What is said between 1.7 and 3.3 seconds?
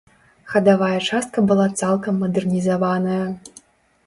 цалкам мадэрнізаваная.